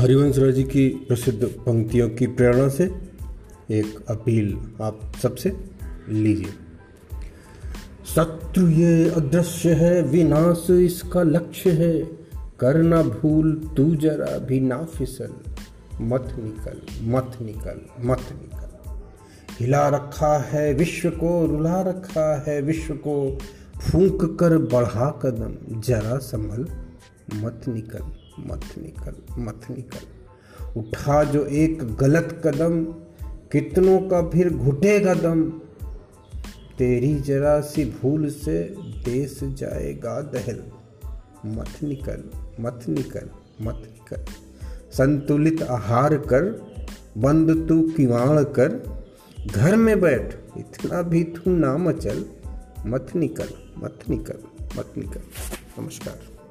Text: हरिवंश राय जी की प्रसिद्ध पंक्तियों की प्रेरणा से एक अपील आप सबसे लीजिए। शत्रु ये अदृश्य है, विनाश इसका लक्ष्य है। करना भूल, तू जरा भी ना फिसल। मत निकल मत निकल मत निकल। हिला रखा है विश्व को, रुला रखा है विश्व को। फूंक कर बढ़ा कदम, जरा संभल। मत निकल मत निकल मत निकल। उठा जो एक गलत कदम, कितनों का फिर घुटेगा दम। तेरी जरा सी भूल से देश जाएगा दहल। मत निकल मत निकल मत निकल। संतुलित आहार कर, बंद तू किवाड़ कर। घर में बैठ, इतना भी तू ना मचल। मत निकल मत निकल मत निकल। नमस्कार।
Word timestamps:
हरिवंश 0.00 0.38
राय 0.38 0.52
जी 0.52 0.62
की 0.62 0.88
प्रसिद्ध 0.88 1.44
पंक्तियों 1.44 2.10
की 2.10 2.26
प्रेरणा 2.26 2.68
से 2.68 2.84
एक 3.70 4.04
अपील 4.08 4.58
आप 4.82 5.12
सबसे 5.22 5.56
लीजिए। 6.08 6.52
शत्रु 8.14 8.68
ये 8.68 9.08
अदृश्य 9.08 9.72
है, 9.72 10.02
विनाश 10.02 10.66
इसका 10.70 11.22
लक्ष्य 11.22 11.70
है। 11.70 12.02
करना 12.60 13.02
भूल, 13.02 13.70
तू 13.76 13.94
जरा 13.94 14.38
भी 14.38 14.60
ना 14.60 14.84
फिसल। 14.84 15.30
मत 16.00 16.36
निकल 16.38 17.06
मत 17.06 17.38
निकल 17.42 17.80
मत 18.00 18.20
निकल। 18.32 19.00
हिला 19.60 19.88
रखा 19.88 20.38
है 20.38 20.74
विश्व 20.74 21.10
को, 21.10 21.46
रुला 21.46 21.82
रखा 21.82 22.44
है 22.48 22.62
विश्व 22.62 22.94
को। 22.94 23.38
फूंक 23.90 24.36
कर 24.40 24.58
बढ़ा 24.58 25.20
कदम, 25.22 25.80
जरा 25.80 26.18
संभल। 26.18 26.66
मत 27.34 27.62
निकल 27.68 28.12
मत 28.40 28.60
निकल 28.78 29.14
मत 29.38 29.60
निकल। 29.70 30.06
उठा 30.80 31.24
जो 31.24 31.46
एक 31.46 31.96
गलत 31.96 32.42
कदम, 32.44 32.84
कितनों 33.52 34.00
का 34.00 34.28
फिर 34.28 34.54
घुटेगा 34.54 35.14
दम। 35.14 35.50
तेरी 36.78 37.14
जरा 37.14 37.60
सी 37.60 37.84
भूल 37.84 38.30
से 38.30 38.74
देश 38.80 39.40
जाएगा 39.44 40.20
दहल। 40.20 40.62
मत 41.46 41.82
निकल 41.82 42.24
मत 42.60 42.80
निकल 42.88 43.30
मत 43.62 43.74
निकल। 43.74 44.24
संतुलित 44.92 45.62
आहार 45.62 46.16
कर, 46.16 46.42
बंद 47.18 47.68
तू 47.68 47.82
किवाड़ 47.96 48.44
कर। 48.44 49.02
घर 49.56 49.76
में 49.76 50.00
बैठ, 50.00 50.36
इतना 50.58 51.02
भी 51.02 51.24
तू 51.24 51.50
ना 51.50 51.76
मचल। 51.76 52.24
मत 52.86 53.06
निकल 53.16 53.48
मत 53.78 53.98
निकल 54.10 54.38
मत 54.78 54.92
निकल। 54.98 55.20
नमस्कार। 55.82 56.43